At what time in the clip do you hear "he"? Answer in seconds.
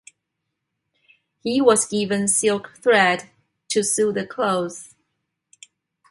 1.43-1.61